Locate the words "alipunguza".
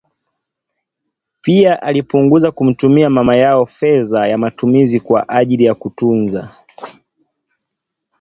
1.81-2.51